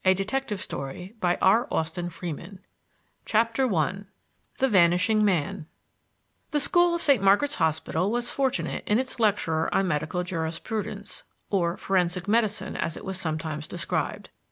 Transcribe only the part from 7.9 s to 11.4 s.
was fortunate in its lecturer on Medical Jurisprudence,